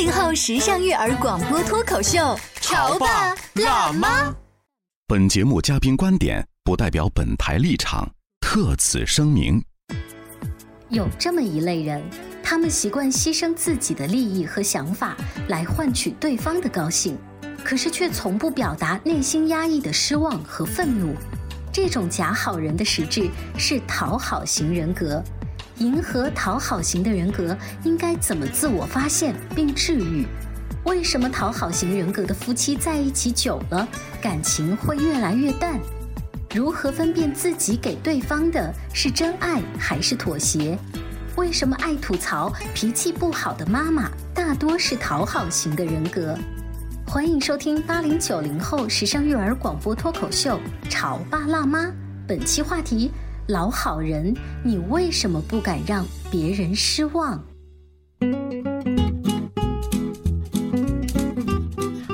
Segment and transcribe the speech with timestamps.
[0.00, 4.34] 八零后时尚育儿广播脱口秀，潮爸辣妈。
[5.06, 9.62] 本节目嘉宾观点不代表本台立场，特此声明。
[10.88, 12.02] 有这么一类人，
[12.42, 15.14] 他们习惯牺牲自己的利益和想法
[15.48, 17.18] 来换取对方的高兴，
[17.62, 21.14] 可是却从不表达内心压抑的失望和愤怒。
[21.70, 25.22] 这种假好人的实质是讨好型人格。
[25.80, 30.26] 迎合讨好型的人格应该怎么自我发现并治愈？
[30.84, 33.88] 为什么讨好型人格的夫妻在一起久了，
[34.20, 35.80] 感情会越来越淡？
[36.54, 40.78] 如何分辨自己给对方的是真爱还是妥协？
[41.36, 46.36] 为什么爱吐槽、脾气不好的妈妈大多是讨好型的人格？
[47.06, 51.86] 欢迎收听八零九零后时尚育儿广播脱口秀《潮爸辣妈》，
[52.28, 53.10] 本期话题。
[53.50, 57.44] 老好人，你为什么不敢让别人失望？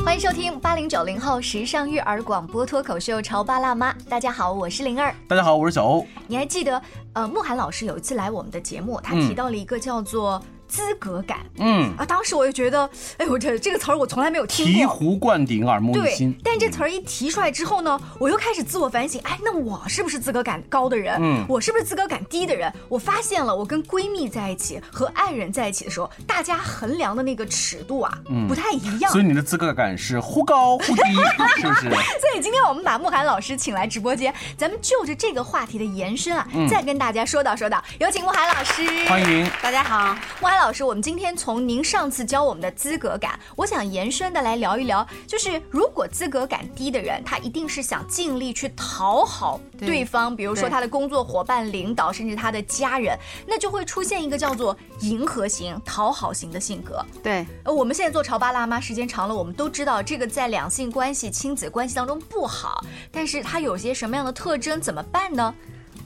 [0.02, 3.92] 欢迎收听八零九零后时尚育儿广播脱口秀《潮爸辣妈》。
[4.08, 5.14] 大家好，我是灵儿。
[5.28, 6.06] 大家好，我是小欧。
[6.26, 6.80] 你还记得，
[7.12, 10.42] 呃，慕寒老师有一次来我们的节目，他提到了一个叫做。
[10.68, 14.96] 资格感，嗯啊，当时我就觉得，哎呦，这这个词儿我从来没有听过。
[14.96, 16.32] 醍醐灌顶，耳目一新。
[16.32, 21.16] 对，但这词儿一提出来之后呢，我又开始自我反省，哎，那我是不是资格感高的人？
[21.20, 22.72] 嗯，我是不是资格感低的人？
[22.88, 29.10] 我发现了，我跟闺蜜在一起和爱人在一起的时候，大家衡量的那个尺度啊，不太一样。
[29.12, 31.02] 所以你的资格感是忽高忽低，
[31.60, 31.90] 是不是？
[31.90, 37.82] 所以今天我们把慕寒老师请来直播间，咱们就着这个话题的延伸啊，再跟大家说道说道。
[37.98, 41.26] 有请慕寒老师，欢迎大家好，慕寒老师，我们今天。
[41.36, 57.04] 从您上次教我们的资格感，我想延伸的来聊一聊，就是如果资格感低的人，他一定是想尽力去讨好对方，比如说他的工作伙伴、领导，甚至他的家人，那就会出现一个叫做迎合型、讨好型的性格。
[57.22, 65.54] 对，呃，我们现在做潮爸辣妈时间长了，我们都知道这个在两性关系、亲子关系当中不好，但是它有些什么样的特征，怎么办呢？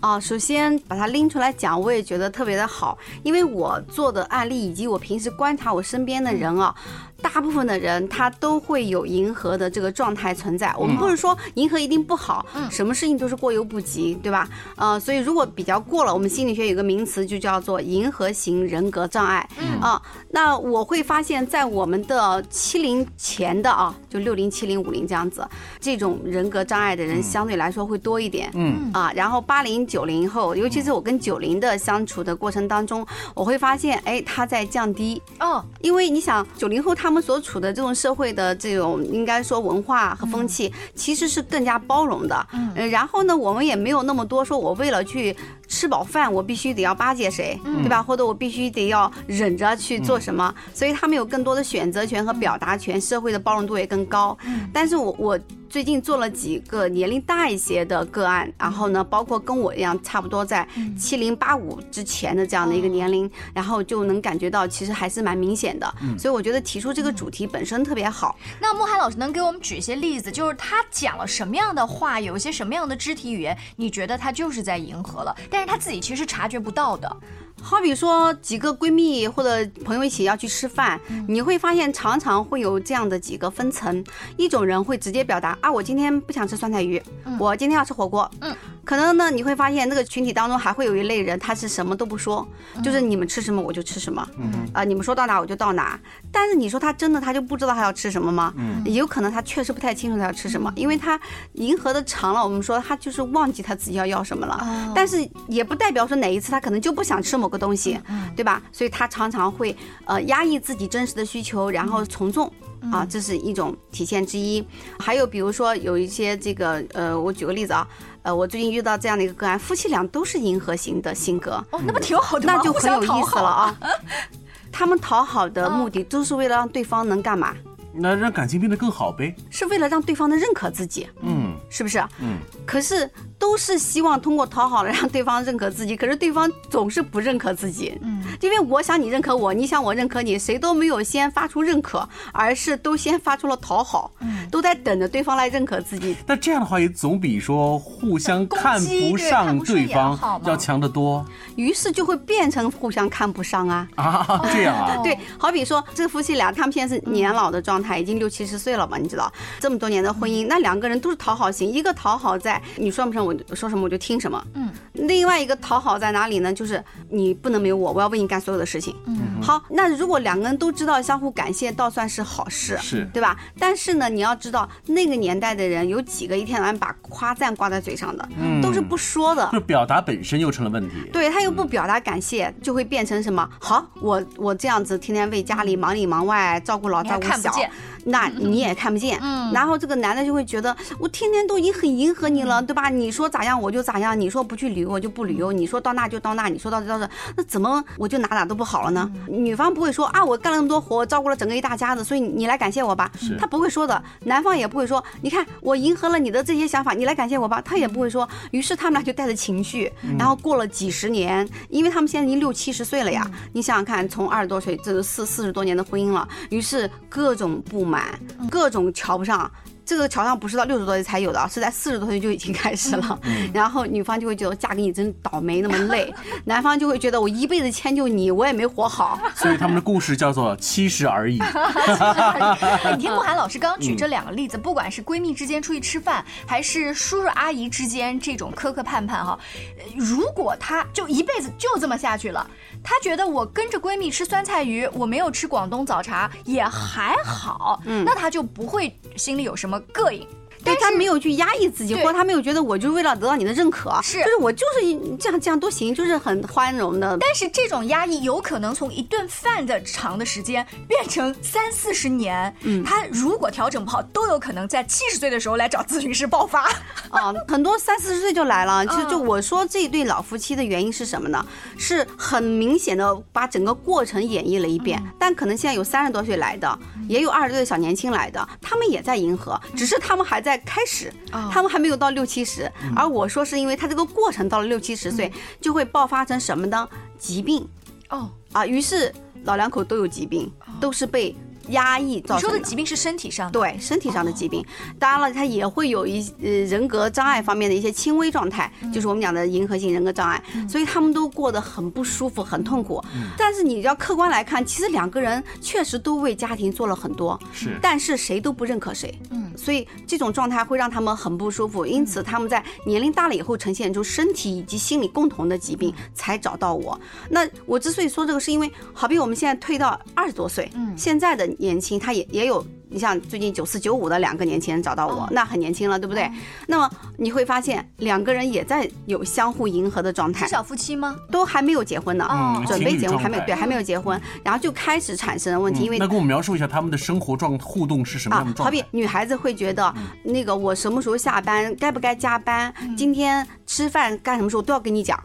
[0.00, 6.74] 啊，首先把它拎出来讲，我也觉得特别的好，因为我做的案例以及我平时观察我身边的人啊。
[7.22, 10.74] 大部分的人他都会有迎合的这个状态存在。
[10.78, 14.48] 我们不是说迎合一定不好，什么事情都是过犹不及，对吧？
[14.76, 19.46] 呃，所以如果比较过了，我们心理学有个名词就叫做迎合型人格障碍。
[19.58, 25.46] 嗯啊，那我会发现，在我们的七零前的啊，就六零、七零、五零这样子，
[25.78, 28.50] 这种人格障碍的人相对来说会多一点。
[28.54, 35.20] 嗯啊，然后八零、九零后，尤其是我跟九零的相处的过程当中，我会发现，哎，他在降低。
[35.38, 37.09] 哦，因为你想，九零后他。
[37.10, 42.46] 他们所处的这种社会的这种应该说文化和风气，其实是更加包容的。
[42.52, 48.00] 嗯，然后呢，我们也没有那么多说，我为了去吃饱饭，我必须得要巴结谁，对吧？
[48.00, 54.38] 或者我必须得要忍着去做什么，所以他们有更多的选择权和表达权，社会的包容度也更高。
[54.72, 55.40] 但是我我。
[55.70, 60.66] 最近做了几个年龄大一些的个案，然后呢，包括跟我一样差不多在
[60.98, 65.94] 七零八五之前的这样的一个年龄，然后就能感觉到其实还是蛮明显的。
[66.18, 68.36] 所以我觉得提出这个主题本身特别好。
[68.60, 77.16] 那莫涵老师能给我们举一些例子，就是他讲了什么样的话，有一些什么样的肢体语言，你觉得他就是在迎合了，但是他自己其实察觉不到的。
[77.62, 84.04] 好比说几个闺蜜或者朋友一起要去吃饭，你会发现常常会有这样的几个分层，
[84.36, 87.00] 一种人会直接表达啊，我今天不想吃酸菜鱼，
[87.38, 88.28] 我今天要吃火锅。
[88.40, 88.54] 嗯。
[88.84, 92.46] 可能呢，你会发现那个群体当中还会有一类人，他是什么都不说，
[92.82, 94.26] 就是你们吃什么我就吃什么，
[94.72, 95.98] 啊，你们说到哪我就到哪。
[96.32, 98.52] 但是你说他真的他就不知道他要吃什么吗？
[98.84, 101.20] 也有可能他确实不太清楚他要吃什么，因为他
[101.52, 104.92] 迎合的长了，我们说他就是忘记他自己要要什么了。
[104.94, 108.00] 但是也不代表说哪一次他可能就不想吃某个东西，
[108.34, 108.62] 对吧？
[108.72, 112.50] 所以他常常会呃压抑自己真实的需求，然后从众。
[112.92, 114.64] 啊，这是一种体现之一。
[114.98, 117.86] 还有比如说有一些这个呃，我举个例子啊，
[118.22, 122.54] 呃，我最近遇到这样的一个个案，夫妻俩都是迎合型的性格，哦，那不挺好的吗？
[122.56, 123.78] 那就很有意思了啊。
[124.72, 127.54] 他们讨好的目的都是为了让对方能干嘛？
[127.92, 129.34] 那让感情变得更好呗。
[129.50, 131.98] 是为了让对方能认可自己，嗯是不是？
[132.20, 133.10] 嗯，可是
[133.40, 137.98] 都是希望通过讨好来让对方认可自己，可是对方总是不认可自己。
[138.02, 146.14] 嗯，因为我想你认可我，你想我认可你，谁都没有先发出认可，而是都先发出了讨好，嗯都在等着对方来认可自己。
[146.26, 151.24] 那这样的话也总比说互相看不上对方要强得多
[151.56, 153.88] 于是就会变成互相看不上啊。
[153.94, 154.40] 啊！
[154.52, 166.52] 这样啊， 对，好比说这夫妻俩，他们现在是年老的状态，已经六七十岁了嘛，你知道，这么多年的婚姻，那两个人都是讨好型，一个讨好在你算不上我说什么我就听什么，嗯，另外一个讨好在哪里呢？
[166.52, 168.94] 就是你不能没有我，我要为你干所有的事情。
[169.06, 173.36] 嗯，好，那如果两个人都知道相互感谢，倒算是好事，是对吧？
[173.58, 179.60] 但是呢，你要知道那个年代的人有几个一天到晚把夸赞挂在嘴上的，嗯都是不说的就。
[179.60, 180.96] 表达本身又成了问题。
[181.12, 183.48] 对他又不表达感谢，就会变成什么？
[183.60, 187.70] 好，我我这样子天天为家里忙里忙外，照顾老照顾小，看不见，
[188.04, 189.18] 那你也看不见。
[189.22, 192.88] 嗯然后这个男的就会觉得，我天天都已经很迎合你了，对吧？
[192.88, 199.10] 你说咋样我就咋样，你说不去旅游我就不旅游，你说到那就到那，你说到这到这，那怎么我就哪哪都不好了呢？
[199.28, 203.36] 女方不会说啊，我干了那么多活，我照顾了整个一大家子，所以你来感谢我吧是。
[203.38, 204.02] 他不会说的。
[204.24, 207.60] 男方也不会说，你看我迎合了你的这些想法，你来感谢我吧。
[207.60, 208.28] 他也不会说。
[208.50, 213.28] 于是他们俩就带着情绪，然后过了几十年，因为他们现在已经六七十岁了呀。
[213.52, 218.18] 你想想看，从二十多岁，这是四四十多年的婚姻了，于是各种不满，
[218.50, 219.50] 各种瞧不上。
[219.90, 223.18] 这个桥上不是到六十多岁才有的，是在四十多岁就已经开始了。
[223.52, 226.08] 然后女方就会觉得嫁给你真倒霉，那么累；
[226.44, 229.18] 男方就会觉得我一辈子迁就你，我也没活好。
[229.34, 231.40] 所以他们的故事叫做七十而已。
[231.42, 239.36] 哎你听慕寒老师刚刚举这两个例子，不管是闺蜜之间出去吃饭，还是叔叔阿姨之间这种磕磕绊绊哈，
[239.76, 242.48] 呃如果他就一辈子就这么下去了，
[242.84, 250.26] 他觉得我跟着闺蜜吃酸菜鱼，我没有吃广东早茶也还好，那他就不会心里有什么膈应。
[250.64, 257.16] 对他没有去压抑自己，或者他没有觉得我就是为了得到你的认可，是就是我就是这样这样都行，就是很宽容的。
[257.20, 266.68] 但是这种压抑有可能从一顿饭的长的时间变成三四十年，嗯，他如果调整不好，都有可能在七十岁的时候来找咨询师爆发。
[267.10, 268.86] 啊，很多三四十岁就来了。
[268.86, 271.44] 其实就嗯我说这一对老夫妻的原因是什么呢？
[271.78, 275.00] 是很明显的把整个过程演绎了一遍。
[275.18, 276.78] 但可能现在有三十多岁来的，
[277.08, 281.12] 也有二十多岁小年轻来的，他们也在迎合，只是他们还在开始，
[281.50, 282.70] 他们还没有到六七十。
[282.96, 286.88] 而我说是因为他这个过程到了六七十岁，就会爆发成什么呢？
[287.18, 287.68] 疾病。
[288.08, 289.12] 哦，啊，于是
[289.44, 290.50] 老两口都有疾病，
[290.80, 291.34] 都是被
[291.70, 294.64] 压抑造你成说的疾病是身体上的，对身体上的疾病，
[294.98, 303.02] 当然了，他也会有一呃人格障碍方面的一些轻微状态，就是我们讲的迎合性人格障碍，所以他们都过得很不舒服、很痛苦。
[303.36, 307.78] 但是你要客观来看，其实两个人确实都为家庭做了很多，是。
[307.80, 316.98] 但是谁都不认可谁，嗯，所以这种状态会让他们很不舒服，因此他们在年龄大了以后呈现出身体以及心理共同的疾病，才找到我。
[317.28, 320.96] 那我之所以说这个，是因为好比我们现在退到二十多岁，嗯。
[320.96, 322.64] 现在的年轻他也也有。
[322.92, 326.28] 你像最近九四九五的两个年轻人找到我，哦那很年轻了，对不对？
[326.66, 331.16] 那么你会发现两个人也在有相互迎合的状态是，小夫妻吗？
[331.30, 338.64] 都还没有结婚呢，哦准备结婚还没有对，还没有结婚，然后就开始产生问题，因为那给我们描述一下他们的生活状互动是什么样的啊，状态？
[338.64, 345.16] 好比女孩子会觉得，嗯那个我什么时候下班，该不该加班，今天吃饭干什么时候都要跟你讲，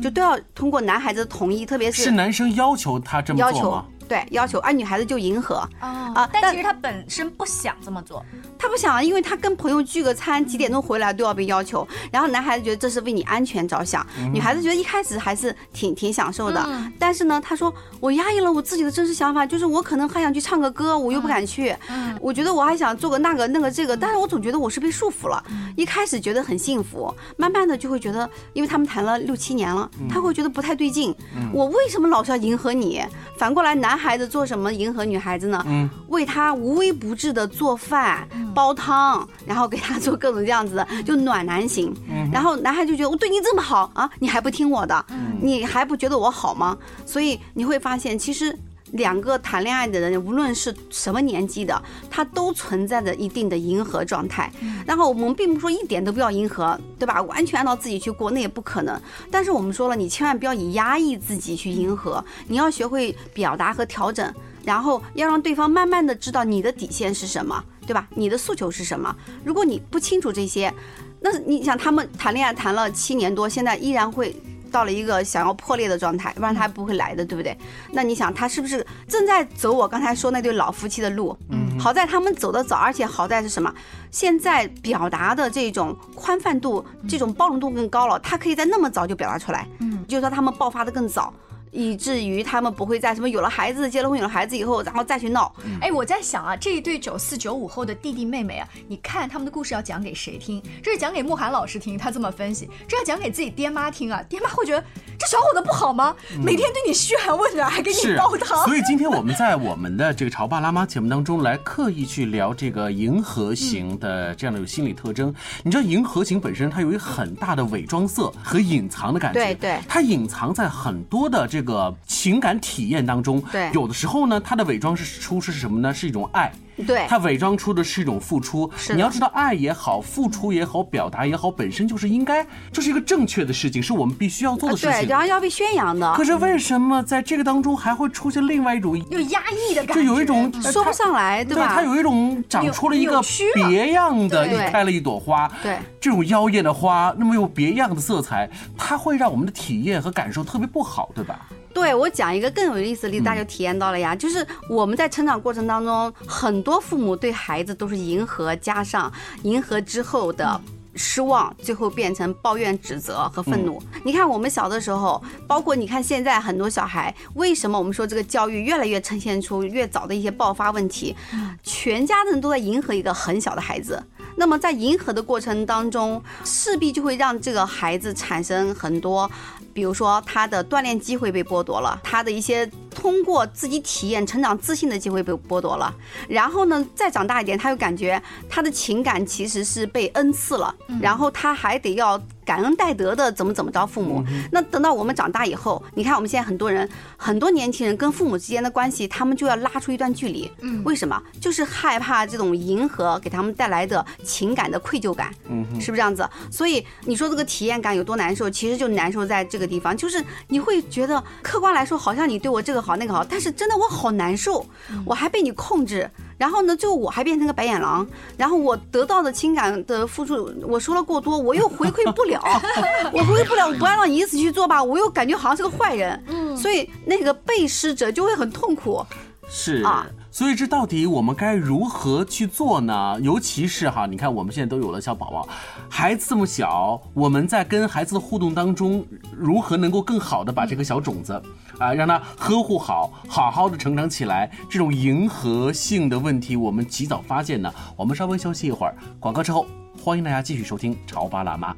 [0.00, 3.84] 就都要通过男孩子的同意，特别是是男生要求他这么要求做吗？
[4.08, 5.56] 对要求，而女孩子就迎合。
[5.78, 8.24] 啊啊但但其实她本身不想这么做，
[8.58, 11.86] 她不想，因为她跟朋友聚个餐，几点钟回来都要被要求。
[12.10, 16.64] 然后男孩子觉得这是为你安全着想，女孩子觉得一开始还是挺挺享受的。
[16.66, 21.74] 嗯但是呢，她说我压抑了我自己的真实想法，就是我可能还想去唱个歌，我又不敢去。
[21.90, 25.42] 嗯我觉得我还想做个那个那个这个，但是我总觉得我是被束缚了。
[25.76, 31.14] 一开始觉得很幸福，慢慢的就会觉得，因为他们谈了六七年了，他会觉得不太对劲。
[31.52, 33.02] 我为什么老是要迎合你？
[33.36, 35.62] 反过来，男孩子做什么迎合女孩子呢？
[35.66, 41.94] 嗯，为她无微不至的做饭、煲汤，然后给她做各种这样子的，就暖男型。
[42.32, 45.04] 然后男孩就觉得我对你这么好啊，你还不听我的，
[45.42, 46.78] 你还不觉得我好吗？
[47.04, 48.56] 所以你会发现，其实
[48.92, 54.50] 两个谈恋爱的人，无论是什么年纪的，他都存在着一定的迎合状态。
[54.86, 57.20] 然后我们并不说一点都不要迎合，对吧？
[57.22, 59.00] 完全按照自己去过，那也不可能。
[59.30, 64.32] 但是我们说了，你千万不要以压抑自己去迎合，你要学会表达和调整，
[64.64, 68.08] 然后要让对方慢慢的知道你的底线是什么，对吧？
[68.14, 69.14] 你的诉求是什么？
[69.44, 70.72] 如果你不清楚这些，
[71.20, 74.34] 那你想他们谈恋爱谈了七年多，现在依然会。
[74.70, 77.56] 到了一个想要破裂的状态，不然他不会来的，对不对？
[77.92, 81.36] 那你想，他是不是正在走我刚才说那对老夫妻的路？
[81.50, 83.72] 嗯，好在他们走得早，而且好在是什么？
[84.10, 89.66] 现在表达的这种宽泛度、这种包容度更高了，他可以在那么早就表达出来。
[89.80, 91.32] 嗯，就是说他们爆发的更早。
[91.70, 95.54] 以至于他们不会在什么有了孩子、结了婚、有了孩子以后，然后再去闹。
[95.80, 100.62] 哎，我在想啊，这一对九四九五后的弟弟妹妹啊，你看他们的故事要讲给谁听？
[100.82, 104.84] 这是讲给慕寒老师听，他这么分析；这要讲给自己爹妈听啊，爹妈会觉得
[105.18, 106.14] 这小伙子不好吗？
[106.42, 108.64] 每天对你嘘寒问暖，还给你煲汤。
[108.64, 115.34] 所以今天我们在我们的这个潮爸辣妈节目当中来刻意去聊这个迎合型的这样的有心理特征。
[115.62, 122.28] 你知道迎合型本身它有一个很大的伪装色和隐藏的感觉，对对，它隐藏在很多的这个情。
[122.28, 125.94] 情感体验当中，对，有的时候呢，它的伪装是出是什么呢？
[125.94, 126.52] 是一种爱。
[126.86, 128.70] 对，他伪装出的是一种付出。
[128.76, 135.02] 是，你要知道，爱也好，付出也好，表达也好，本身就是应该，这是一个正确的事情，是我们必须要做的事情。
[135.02, 136.12] 对，然后要被宣扬的。
[136.14, 139.94] 可是为什么在这个当中还会出现另外一种又压抑的感觉？
[139.94, 141.72] 就有一种说不上来，对吧？
[141.74, 143.20] 它有一种长出了一个
[143.54, 145.50] 别样的，又开了一朵花。
[145.62, 151.46] 对，这种妖艳的花，那么有别样的色彩，它会让我们的体验和感受特别不好，对吧？
[151.78, 154.14] 对我讲一个更有意思的例子，大家就体验到了呀。
[154.14, 159.10] 就是我们在成长过程当中，很多父母对孩子都是迎合，加上
[159.44, 160.60] 迎合之后的
[160.96, 163.80] 失望，最后变成抱怨、指责和愤怒。
[164.04, 171.14] 你看我们小的时候，包括你看现在很多小孩，为什么我们说这个教育越来越呈现出越早的一些爆发问题？
[171.62, 174.02] 全家人都在迎合一个很小的孩子。
[174.38, 179.28] 那么在迎合的过程当中，势必就会让这个孩子产生很多。
[179.74, 182.64] 比如说，他的锻炼机会被剥夺了，他的一些
[182.98, 185.94] 通过自己体验成长自信的机会被剥夺了。
[186.28, 192.20] 然后呢，再长大一点，他又感觉他的情感其实是被恩赐了，然后他还得要。
[192.48, 194.24] 感恩戴德的怎么怎么着父母？
[194.50, 200.50] 那等到我们长大以后，你看我们现在很多人，很多年轻人跟父母之间的关系，他们就要拉出一段距离。
[200.62, 201.22] 嗯，为什么？
[201.42, 205.30] 就是害怕这种迎合给他们带来的情感的愧疚感。
[205.50, 206.26] 嗯，是不是这样子？
[206.50, 208.48] 所以你说这个体验感有多难受？
[208.48, 214.64] 其实就难受在这个地方，就是你会觉得客观来说，好像你对我这个好那个好，但是真的我好难受，
[215.04, 216.10] 我还被你控制。
[216.38, 222.40] 然后呢，就我还变成个白眼狼，然后我得到的情感的付出，我说了过多，我又回馈不了，
[223.12, 229.04] 我回馈不了，我不按照你意思去做吧，我又感觉好像是个坏人，嗯，所以那个被施者就会很痛苦，
[229.48, 230.06] 是啊。
[230.30, 233.18] 所以这到底我们该如何去做呢？
[233.20, 235.48] 尤其是哈，你看我们现在都有了小宝宝，
[235.88, 239.04] 孩子这么小，我们在跟孩子的互动当中，
[239.36, 241.42] 如何能够更好的把这个小种子
[241.78, 244.48] 啊，让他呵护好，好好的成长起来？
[244.70, 247.72] 这种迎合性的问题，我们及早发现呢？
[247.96, 249.66] 我们稍微休息一会儿，广告之后，
[250.00, 251.72] 欢迎大家继续收听《潮爸辣妈》。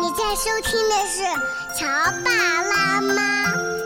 [0.00, 1.24] 你在收听的是
[1.78, 1.86] 《潮
[2.24, 2.30] 爸
[2.62, 3.12] 辣妈》，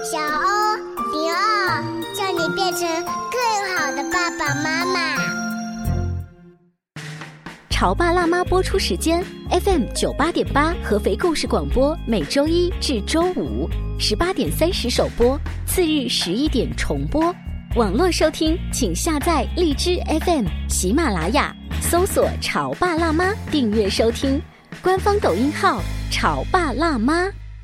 [0.04, 0.76] 小欧
[1.12, 2.80] 零二，叫你变成。
[3.32, 5.16] 更好的爸爸妈妈，
[7.70, 17.34] 潮爸辣妈播出时间：FM 九八点八合肥故事广播，每周一至周五十八点三十首播，次日十一点重播。
[17.76, 24.40] 网络收听，请下载荔枝 FM、喜马拉雅，搜索“潮爸辣妈”，订阅收听。
[24.82, 25.80] 官方抖音号
[26.12, 27.30] “潮爸辣妈”。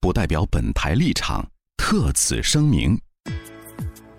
[0.00, 1.44] 不代表本台立场，
[1.76, 2.96] 特此声明。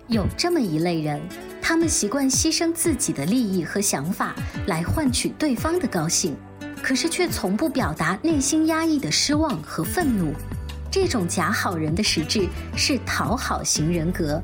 [0.08, 1.18] 有这么一类人，
[1.62, 4.34] 他们习惯牺牲自己的利益和想法
[4.66, 6.36] 来换取对方的高兴，
[6.82, 10.34] 可是却从不表达内心压抑的失望和愤怒。
[10.90, 12.46] 这种假好人的实质
[12.76, 14.40] 是讨好型人格。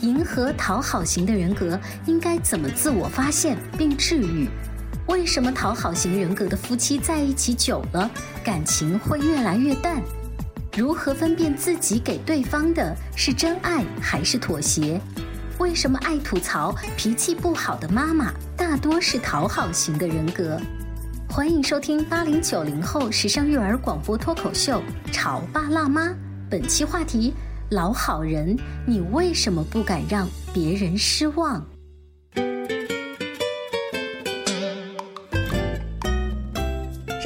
[0.00, 4.50] 迎合讨好型的人格应该怎么自我发现并治愈？
[5.06, 8.10] 为什么讨好型人格的夫妻在一起久了，
[8.44, 10.02] 感情会越来越淡？
[10.76, 15.00] 如何分辨自己给对方的是真爱还是妥协？
[15.60, 20.60] 为什么爱吐槽、脾气不好的妈妈大多是讨好型的人格？
[21.30, 26.08] 欢迎收听八零九零后时尚育儿广播脱口秀《潮爸辣妈》，
[26.50, 27.32] 本期话题：
[27.70, 31.64] 老好人，你为什么不敢让别人失望？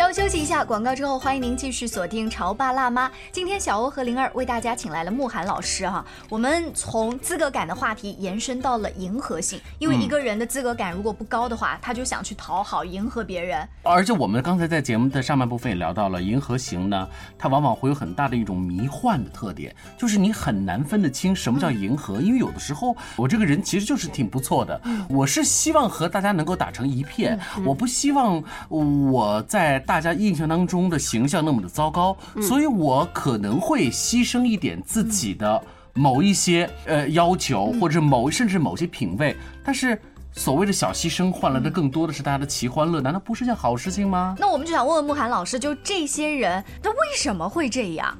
[0.09, 3.09] 稍休息一下，广告之后欢迎您继续锁定《潮爸辣妈》。
[3.31, 6.03] 今天小欧和灵儿为大家请来了慕寒老师哈。
[6.31, 13.69] 我们从资格感的话题延伸到了迎合性，因为一个人的资格感如果不高的话，他就想去讨好、迎合别人。
[13.83, 17.07] 而且我们刚才在节目的上半部分也聊到了，迎合型呢，
[17.39, 35.61] 它往往会有很大的一种迷幻的特点，就是你很难分得清什么叫迎合，因为有的时候我这个人其实就是挺不错的，我是希望和大家能够打成一片，我不希望我在大家印象当中的形象那么的糟糕，所以我可能会牺牲一点自己的
[35.95, 40.01] 某一些呃要求，或者某甚至某些品味，但是。
[40.31, 44.37] 所谓的小牺牲换来的更多的是大家的齐欢乐，难道不是件好事情吗？
[44.39, 48.17] 那我们就想问问慕寒老师，就这些人，他为什么会这样？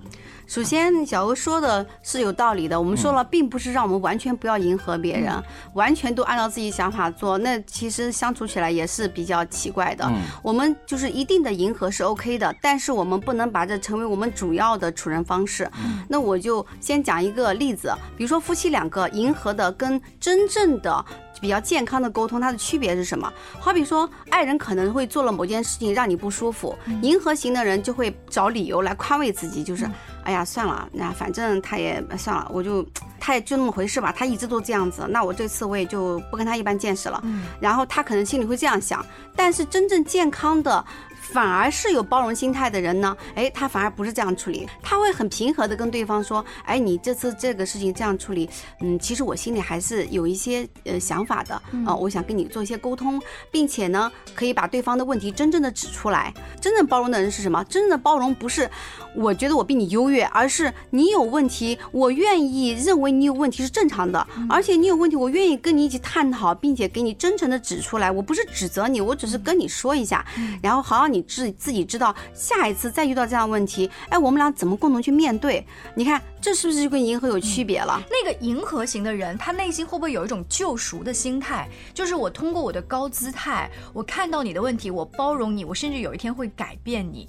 [0.49, 2.81] 首先，小欧说的是有道理的。
[2.81, 5.31] 我们说了，并不是让我们完全不要迎合别人，
[5.75, 10.11] 完全都按照自己想法做，那其实相处起来也是比较奇怪的。
[10.43, 15.71] 我们就是一定的迎合是 OK 的，但是我们不能把这成为我们主要的处人方式。
[16.09, 21.05] 那我就先讲一个例子，比如说夫妻两个迎合的跟真正的。
[21.41, 23.33] 比较健康的沟通，它的区别是什么？
[23.59, 29.89] 好比说，爱人可能会做了某件事情让你不舒服，迎合型的人就会找理由来宽慰自己，就是，
[30.25, 32.87] 哎呀，算了，那反正他也算了，我就
[33.21, 37.23] 他也就那么回事吧，他一直都这样子，那我这次我也就不跟他一般见识了。
[37.61, 39.05] 然后他可能心里会这样想，
[39.37, 40.85] 但是真正健康的。
[41.33, 48.49] 反而是有包容心态的人呢，哎，他反而不是这样处理，他会很平和的跟对方说，哎，你这次这个事情这样处理，
[48.81, 51.55] 嗯，其实我心里还是有一些呃想法的
[51.85, 53.21] 啊，我想跟你做一些沟通，
[53.51, 56.33] 并且呢，可以把对方的问题真正的指出来。
[56.61, 57.63] 真正包容的人是什么？
[57.65, 58.69] 真正的包容不是
[59.15, 68.11] 我觉得我比你优越，而是你有问题，我愿意认为你有问题是正常的，而且你有问题，我愿意跟你一起探讨，并且给你真诚的指出来。
[68.11, 70.25] 我不是指责你，我只是跟你说一下，
[70.63, 71.18] 然后好好你。
[71.19, 75.67] 你自自己知道，下一次再遇到这样的问题，哎，我们俩怎么共同去面对？
[75.97, 78.01] 你看，这是不是就跟银河有区别了？
[78.09, 81.69] 那个银河型的人，他内心会不会有一种救赎的心态？
[81.93, 87.29] 就是我通过我的高姿态，我看到你的问题，我包容你，我甚至有一天会改变你。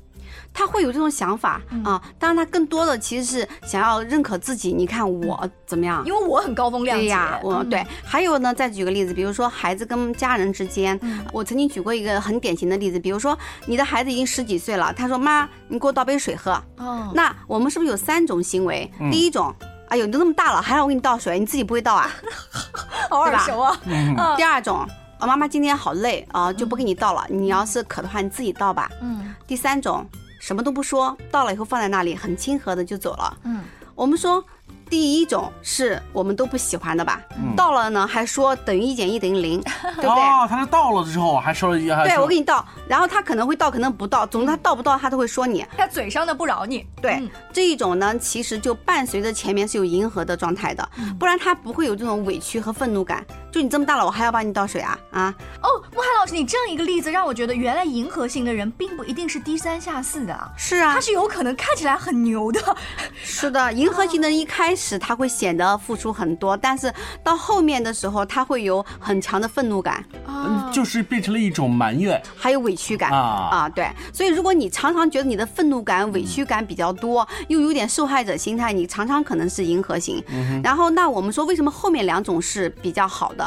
[0.53, 4.71] 他会有这种想法啊，当然他更多的其实是想要认可自己。
[4.71, 6.03] 你看我怎么样？
[6.05, 7.05] 因为我很高风亮节。
[7.05, 7.85] 对呀，我对。
[8.03, 10.99] 还有呢，再举个例子，比如说孩子跟家人之间，
[11.31, 16.51] 我曾经举过一个很典型的例子，比如说你的孩子已经十几岁了，他说妈，你给我倒杯水喝。
[16.77, 17.11] 哦。
[17.13, 18.91] 那我们是不是有三种行为？
[19.11, 19.53] 第一种，
[19.87, 22.09] 哎呦，你都那么大了，还让我给你倒水，你自己不会倒啊？
[23.09, 23.77] 好耳熟啊。
[23.85, 24.15] 嗯。
[24.37, 24.79] 第二种，
[25.19, 27.25] 啊，妈妈今天好累啊，就不给你倒了。
[27.29, 28.89] 你要是渴的话，你自己倒吧。
[29.01, 29.33] 嗯。
[29.47, 30.05] 第三种。
[30.39, 33.37] 什么都不说，到了以后放在那里，很亲和的就走了。
[33.43, 34.43] 嗯，我们说。
[34.87, 37.21] 第一种是我们都不喜欢的吧？
[37.55, 40.09] 到了呢，还说等于一减一等于零， 对不对？
[40.09, 46.83] 哦，他是到了之后还说了一，对我给你倒，然后他可能会到，可能不到，总之他到不到他都会说你，他嘴上的不饶你。
[46.99, 47.21] 对，
[47.53, 53.23] 这一种呢，其实就伴随着前面是有迎合的状态的，不然他不会有这种委屈和愤怒感。
[53.51, 55.33] 就你这么大了，我还要帮你倒水啊啊！
[55.61, 60.51] 哦，穆涵老师，你这样一个例子让我觉得，原来迎合型的人并不一定是低三下四的。
[60.55, 62.61] 是啊，他是有可能看起来很牛的。
[63.23, 73.89] 是的，迎合型的人一开始他会显得付出很多，但是到后面的时候他会有很强的愤怒感，嗯，就是变成了一种埋怨，还有委屈感啊啊，对。
[74.13, 80.23] 所以如果你常常觉得你的愤怒感、委屈感比较多，又有点受害者心态，你常常可能是迎合型。
[80.63, 83.33] 然后那我们说为什么后面两种是比较好？
[83.33, 83.38] 的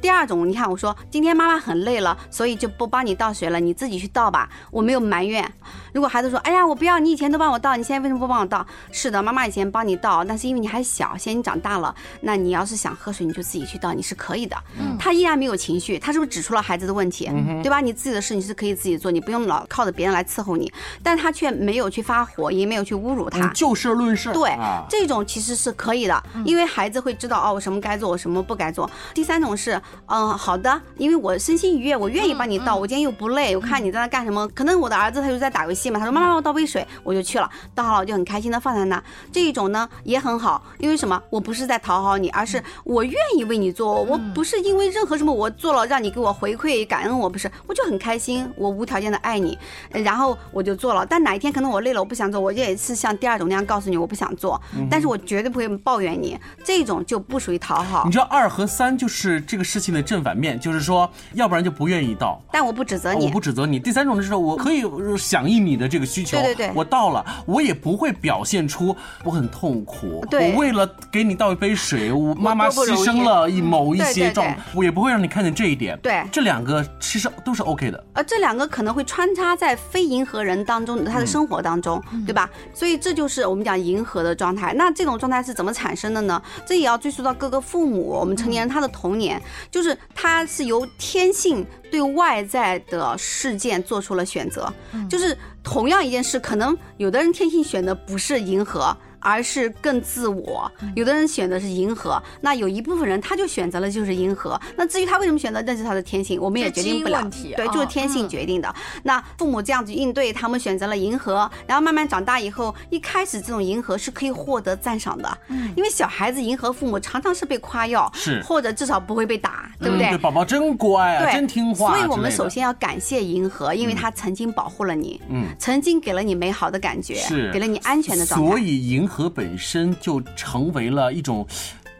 [0.00, 4.48] 第二种，你看我说今天妈妈很累了，所以就不帮你倒水了，你自己去倒吧。
[4.70, 5.50] 我没有埋怨。
[5.92, 8.66] 如果孩子说，哎呀，我不要，你以前都帮我倒，你现在为什么不帮我倒？
[8.92, 14.56] 是的，妈妈以前帮你倒，但是因为你还小，现在你长大了，那你要是想喝水，你就自己去倒，你是可以的。
[14.78, 17.30] 嗯，他依然没有情绪，他是不是指出了孩子的问题？
[17.62, 17.80] 对吧？
[17.80, 20.72] 你自己的事你是可以自己做，你不用老靠着别人来伺候你。
[21.02, 24.32] 但他却没有去发火，也没有去侮辱他，就事论事。
[24.32, 24.56] 对，
[24.88, 28.88] 这种其实是可以的，因为孩子会知道哦，我什么该做，我什么不该做。
[29.14, 29.80] 第三种是。
[30.06, 32.74] 嗯，好的，因为我身心愉悦，我愿意帮你倒。
[32.74, 34.46] 我今天又不累，我看你在那干什么？
[34.48, 35.79] 可能我的儿子他就在打游戏。
[35.80, 39.02] 戏嘛，他说妈妈我倒杯水，我就去了，倒好了我就很开心的放在那。
[39.32, 41.20] 这一种呢也很好，因为什么？
[41.30, 49.58] 我不是在讨好你，而是我愿意为你做，我不是因为任何什么我做了让你给我回馈感恩，我不是，我就很开心，我无条件的爱你，
[49.90, 51.06] 然后我就做了。
[51.06, 58.04] 但哪一天可能我累了，我不想做，我也是像第二种那样告诉你我不想做，但是我绝对不会抱怨你，这种就不属于讨好。
[58.04, 63.78] 你知道二和三就是这个事情的正反面，就是说，要不然就不愿意到，但我不指责你，我不指责你。
[63.78, 64.82] 第三种就是我可以
[65.16, 75.98] 响应你的这个需求，对对对，我到了，我也不会表现出我很痛苦，对我为了给你倒一杯水，我妈妈牺牲了一某一些状，我也不会让你看见这一点。
[76.02, 78.04] 对，这两个其实都是 OK 的。
[78.14, 82.48] 呃，这两个可能会穿插在非银河人当中他的生活当中，对吧？
[82.74, 84.72] 所以这就是我们讲银河的状态。
[84.74, 86.40] 那这种状态是怎么产生的呢？
[86.66, 94.72] 这也要追溯到各个父母，我们成年人他的童年，就是他是由天性对外在的事件做出了选择，
[95.08, 98.96] 就是同样一件事，可能有的人天性选的不是银河。
[99.20, 104.60] 而是更自我，有的人选的是迎合，那有一部分人他就选择了就是迎合。
[104.76, 107.22] 那至于他为什么选择，那是他的天性，我们也决定不了。
[107.56, 108.74] 对，就是天性决定的。
[109.02, 115.38] 那父母这样子应对，他们选择了迎合，然后慢慢长大以后，一开始这种迎合是可以获得赞赏的，
[115.76, 120.16] 因为小孩子迎合父母常常是被夸耀，是或者至少不会被打，对不对？
[120.16, 121.94] 宝宝真乖啊，真听话。
[121.94, 128.46] 所以我们首先要感谢迎合，因为他曾经保护了你，嗯，曾经给了你美好的感觉，是给了你安全的状态。
[128.46, 129.09] 所以迎。
[129.10, 131.44] 和本身就成为了一种。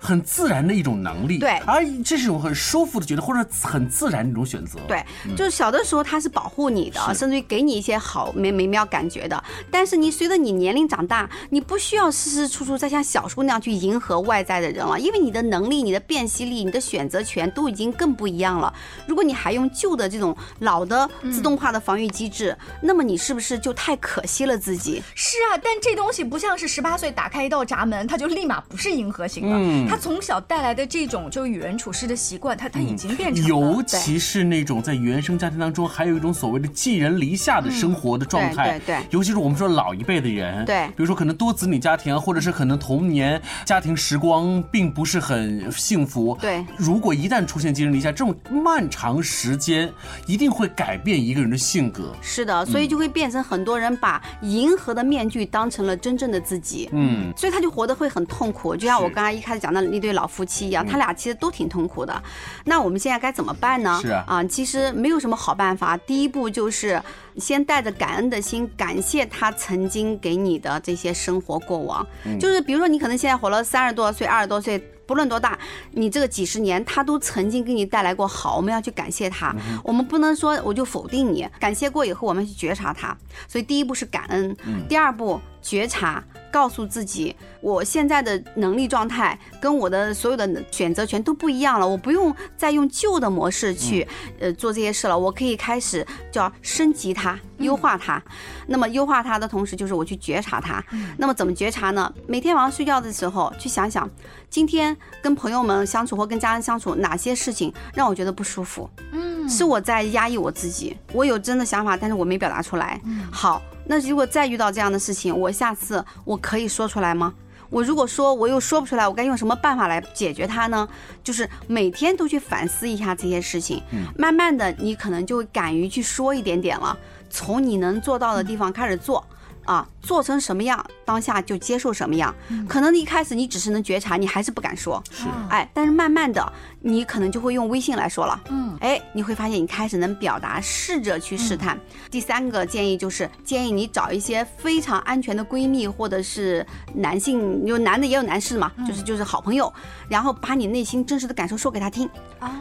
[0.00, 5.04] 很自然的一种能力，对，而这是一种很舒服的觉得，或者很自然的一种选择，对，
[5.36, 9.44] 就是小的时候它是保护你的，甚至于给你一些好美美妙感觉的。
[9.70, 18.72] 但是你随着你年龄长大，你不需要时时处处再像小时候那样去迎合外在的人了，因为你的能力、你的辨析力、你的选择权都已经更不一样了。
[19.06, 25.02] 如果你还用旧的这种老的自动化的防御机制，那么你是不是就太可惜了自己？
[25.14, 29.89] 是啊，但这东西不像是十八岁打开一道闸门，它就立马不是迎合型了。
[29.90, 38.78] 他从小带来的这种就与人处事的习惯，他他已经变成，尤其是那种在原生家庭当中，还有一种所谓的寄人篱下的生活的状态。
[38.78, 39.06] 对对。
[39.10, 46.38] 尤其是我们说老一辈的人，对，比如说可能多子女家庭，或者是可能童年家庭时光并不是很幸福。
[46.40, 46.64] 对。
[46.76, 49.92] 如果一旦出现寄人篱下，这种漫长时间
[50.26, 52.14] 一定会改变一个人的性格。
[52.22, 56.88] 是的，所以就会变成很多人把迎合的面具当成了真正的自己。
[56.92, 57.32] 嗯。
[57.36, 60.20] 所以他就活得会很痛苦，就像我刚才一开始讲的那对老。
[60.20, 62.22] 老夫妻一样，他俩其实都挺痛苦的。
[62.64, 63.98] 那我们现在该怎么办呢？
[64.02, 65.96] 是啊，其实没有什么好办法。
[65.96, 67.02] 第一步就是
[67.38, 72.06] 先带着感恩的心，感谢他曾经给你的这些生活过往。
[72.38, 75.58] 就是比如说，你可能现在活了三十多岁、二十多岁，不论多大，
[75.92, 79.56] 你这个几十年，他都曾经给你带来过好，我们要去感谢他。
[79.82, 83.16] 我们不能说我就否定你，感谢过以后，我们去觉察他。
[83.48, 84.54] 所以第一步是感恩，
[84.86, 86.22] 第二步觉察。
[86.50, 94.06] 告诉自己，我现在的能力状态跟我的所有的选择权都不一样了，我不用再用旧的模式去
[94.38, 98.22] 呃做这些事了，我可以开始叫升级它、优化它。
[98.66, 100.82] 那么优化它的同时，就是我去觉察它。
[101.16, 102.12] 那么怎么觉察呢？
[102.26, 104.08] 每天晚上睡觉的时候去想想，
[104.48, 108.88] 今天跟朋友们相处或跟家人相处，哪些事情让我觉得不舒服？
[109.12, 113.00] 嗯，是我在压抑我自己，我有真的想法，但是我没表达出来。
[113.30, 113.62] 好。
[113.90, 117.34] 那如果再遇到这样的事情，我下次我可以说出来吗？
[117.70, 120.88] 我如果说我又说不出来，我该用什么办法来解决它呢？
[121.24, 123.82] 就是每天都去反思一下这些事情，
[124.16, 126.96] 慢慢的你可能就会敢于去说一点点了，
[127.30, 129.26] 从你能做到的地方开始做。
[129.64, 132.34] 啊，做成什么样，当下就接受什么样。
[132.68, 135.02] 可能一开始你只是能觉察，你还是不敢说。
[135.10, 138.40] 是，哎，但是慢慢的，你可能就会用微信来说了。
[138.48, 141.78] 嗯，哎，你会发现你开始能表达，试着去试探。
[142.10, 149.72] 第三个建议就是建议你找一些非常安全的闺蜜，或者是男性，有男的也有男士嘛，就是就是好朋友，
[150.08, 152.08] 然后把你内心真实的感受说给他听。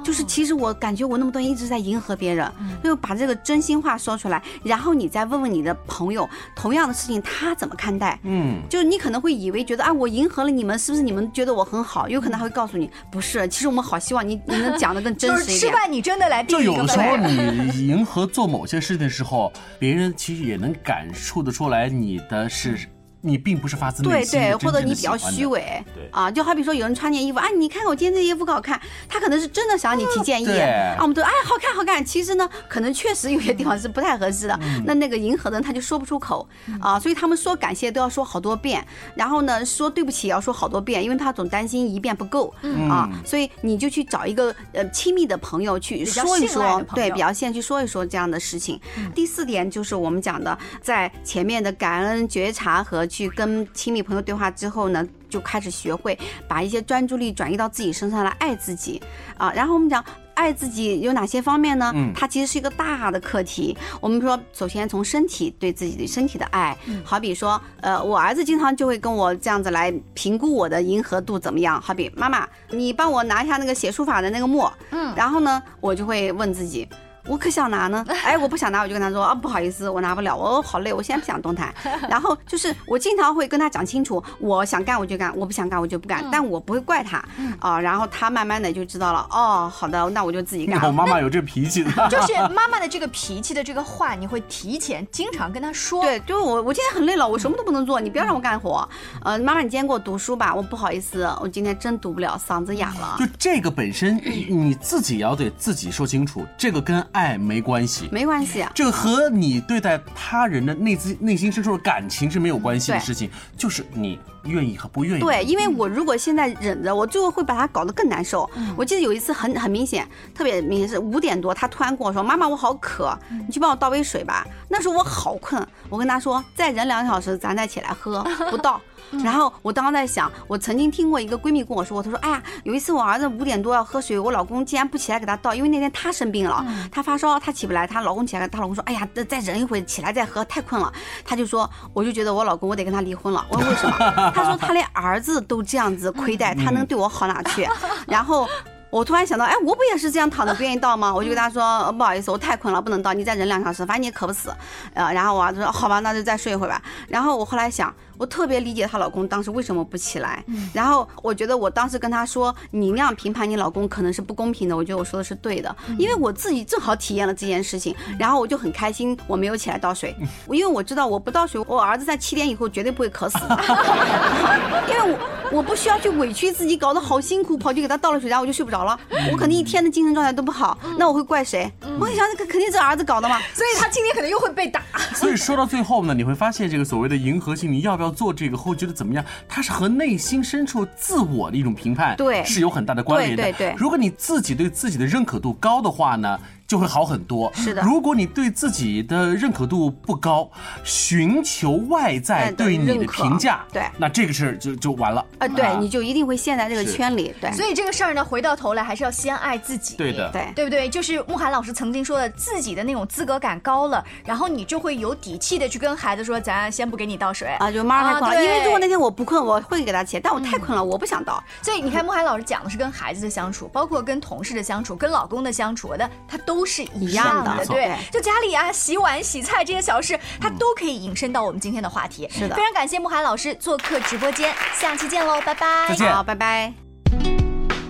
[0.04, 2.52] 就是其实我感觉我那么多年一直在迎合别人，
[2.84, 8.20] 就把这个真心话说出来，然后你再问问你的朋友，同样的事情他怎么看待？
[8.24, 12.10] 嗯，就是你可能会以为觉得啊，我迎合了你们，是不是你们觉得我很好？
[12.10, 15.60] 有可能还会告诉你，不是，其实我们好希望你你能讲的更真实一点。
[15.60, 22.78] 吃饭你真的来就有的时候你迎合做某些事情的时候，别人其实也能感受得出来你的是。
[23.22, 26.10] 你并不是发自内心对对，心的或者你比较虚伪，对。
[26.12, 30.62] 啊，就好比说有人穿件衣服，啊，你看看我今天这衣服好看，他可能是真的想让你提建议，对。
[30.62, 34.84] 啊，我们都哎好看好看，其实呢，可能确实有些地方是不太合适的，嗯。
[34.86, 36.48] 那那个迎合的人他就说不出口
[36.82, 48.80] 啊，所以他们说感谢都要说好多遍，然后呢说对不起也要说好多遍，因为他总担心一遍不够嗯啊，所以你就去找一个呃亲密的朋友去说一说对，友比较现去说一说这样的事情。
[49.14, 56.18] 第四点就是我们讲的，在前面的感恩、觉察和去跟亲密朋友对话之后呢，就开始学会
[56.48, 59.02] 把一些专注力转移到自己身上来爱自己
[59.38, 59.52] 啊。
[59.54, 60.02] 然后我们讲。
[60.36, 61.92] 爱自己有哪些方面呢？
[61.94, 63.78] 嗯它其实是一个大的课题。
[64.00, 71.82] 我们说，首先从身体对自己的身体的爱，好比说，呃，我儿子经常就会跟我这样子来评估我的迎合度怎么样。
[71.82, 76.88] 好比妈妈，你帮我拿一下那个写书法的那个墨，嗯然后呢，我就会问自己。
[77.30, 81.72] 我可想拿呢，哎，我不想拿，我就跟他说啊，不好意思，我拿不了，我好累，我现在不想动弹。
[82.10, 87.24] 然后就是我经常会跟他讲清楚，我想干我就干，我不想干我就不干，但我不会怪他
[87.60, 87.80] 啊。
[87.80, 90.82] 然后他慢慢的就知道了，哦，好的，那我就自己干。
[90.82, 96.02] 我妈妈有这脾气的， 就是妈妈的这个脾气的这个话，你会提前经常跟他说。
[96.10, 98.88] 对，就是我，我今天很累了，我什么都不能做，你不要让我干活。
[99.24, 103.18] 呃，妈妈，你今天给我读书吧，我不好意思，我今天真读不了，嗓子哑了。
[103.20, 108.10] 就这个本身你自己也要对自己说清楚，这个跟爱没关系。
[108.12, 115.22] 没关系啊，这个和你对待他人的内自内心深处的感情是没有关系的事情，就是你愿意和不愿意。
[115.22, 118.50] 对，因为我如果现在忍着，我最后会把他搞得更难受。
[118.78, 128.24] 我记得有一次很很明显，特别明显是五点多，他突然跟我说：“妈妈，我好渴，你去帮我倒杯水吧。”那时候我好困，我跟他说：“再忍两个小时，咱再起来喝。
[128.50, 128.80] ”不倒。
[129.24, 140.94] 然后我当时在想，我曾经听过一个闺蜜跟我说，她说：“哎呀，有一次我儿子五点多要喝水，我老公竟然不起来给他倒，因为那天他生病了，他发烧，他起不来，她老公起来，她老公说：‘哎呀，再再忍一会，起来再喝，太困了。’
[141.26, 143.44] 她就说，我就觉得我老公我得跟他离婚了。
[143.50, 143.96] 我说为什么？
[144.44, 147.68] 她说他连儿子都这样子亏待，他能对我好哪去？
[148.08, 148.48] 然后。
[148.92, 151.14] 我突然想到，哎，我不也是这样躺着不愿意到吗？
[151.14, 154.52] 我就跟他说，呃不好意思，我太困了，不能到，你再忍两小时，反正你也渴不死。
[154.96, 156.82] 呃，然后我儿子说，好吧，那就再睡一会儿吧。
[157.08, 160.44] 然后我后来想，我特别理解她老公当时为什么不起来。
[160.74, 164.76] 然后我觉得我当时跟她说，你那样评判你老公可能是不公平的。
[164.76, 170.14] 我觉得我说的是对的，因为我自己正好体验了这件事情，然后我就很开心，我没有起来倒水，
[170.52, 173.58] 因为我知道我不倒水，我儿子在七点以后绝对不会渴死的，
[174.90, 179.00] 因为我我不需要去委屈自己，搞得好辛苦，跑去给他倒了水，然后我就睡不着了，
[179.32, 181.72] 我肯定一天的精神状态都不好，那我会怪谁？
[182.00, 184.82] 我想这肯定是儿子搞的嘛，所以他今天可能又会被打。
[185.16, 193.44] 所以说到最后呢，你会发现这个所谓的迎合性，你要不要做这个，后觉得怎么样，它是和内心深处自我的一种评判，对是有很大的关联的。
[193.44, 196.40] 对对对如果你自己对自己的认可度高的话呢？
[196.70, 197.52] 就会好很多。
[197.56, 200.50] 是的如果你对自己的认可度不高，
[200.84, 205.26] 寻求外在哎对对你的评价，对那这个事儿就就完了。
[205.40, 207.52] 啊，对，啊你就一定会陷在这个圈里，对。
[207.54, 209.96] 所以这个事儿呢，回到头来还是要先爱自己。
[209.98, 210.88] 对的对对不对？
[210.88, 221.44] 就是慕寒老师曾经说的，自己的那种资格感高了，然后你就会有底气的去跟孩子说，咱先不给你倒水啊，就妈妈太困了，对因为如果那天我不困，我会给他钱，但我太困了，我不想倒。
[221.64, 227.98] 所以你看，慕寒老师讲的是跟孩子的相处，包括跟同事的相处、跟老公的相处的，他都是一样的，样的对对。
[228.12, 232.28] 就家里啊，洗碗、洗菜这些小事，它都可以引申到我们今天的话题。
[232.32, 235.88] 是的非常感谢慕寒老师做客直播间，下期见喽，拜拜。
[235.90, 236.74] 再见好，拜拜。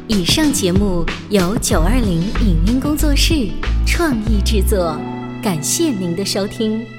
[0.07, 3.49] 以上节目由九二零影音工作室
[3.85, 4.97] 创意制作，
[5.43, 6.98] 感谢您的收听。